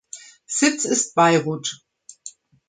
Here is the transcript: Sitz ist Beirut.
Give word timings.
Sitz 0.47 0.83
ist 0.83 1.13
Beirut. 1.13 1.81